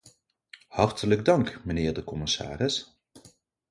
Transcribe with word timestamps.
Hartelijk 0.67 1.25
dank, 1.25 1.63
mijnheer 1.65 1.93
de 1.93 2.03
commissaris. 2.03 2.99